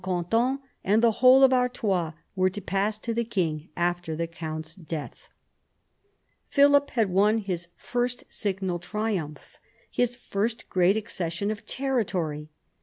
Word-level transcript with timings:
Quentin, 0.03 0.57
and 0.83 1.03
the 1.03 1.11
whole 1.21 1.43
of 1.43 1.53
Artois 1.53 2.13
were 2.35 2.49
to 2.49 2.59
pass 2.59 2.97
to 2.97 3.13
the 3.13 3.23
king 3.23 3.69
after 3.77 4.15
the 4.15 4.25
count's 4.25 4.73
death. 4.73 5.29
Philip 6.49 6.89
had 6.97 7.11
won 7.11 7.37
his 7.37 7.67
first 7.77 8.23
signal 8.27 8.79
triumph, 8.79 9.57
his 9.91 10.15
first 10.15 10.67
great 10.71 10.97
accession 10.97 11.51
of 11.51 11.67
territory. 11.67 12.49